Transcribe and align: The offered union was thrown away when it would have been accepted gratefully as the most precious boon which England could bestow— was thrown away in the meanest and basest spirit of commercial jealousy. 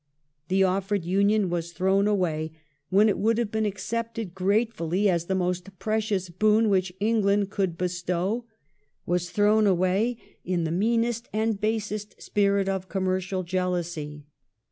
The 0.47 0.63
offered 0.63 1.05
union 1.05 1.51
was 1.51 1.73
thrown 1.73 2.07
away 2.07 2.53
when 2.89 3.07
it 3.07 3.19
would 3.19 3.37
have 3.37 3.51
been 3.51 3.67
accepted 3.67 4.33
gratefully 4.33 5.07
as 5.07 5.25
the 5.27 5.35
most 5.35 5.77
precious 5.77 6.29
boon 6.31 6.69
which 6.69 6.91
England 6.99 7.51
could 7.51 7.77
bestow— 7.77 8.45
was 9.05 9.29
thrown 9.29 9.67
away 9.67 10.17
in 10.43 10.63
the 10.63 10.71
meanest 10.71 11.29
and 11.31 11.61
basest 11.61 12.19
spirit 12.19 12.67
of 12.67 12.89
commercial 12.89 13.43
jealousy. 13.43 14.25